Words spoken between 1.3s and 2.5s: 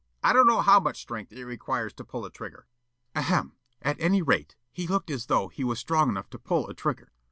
it requires to pull a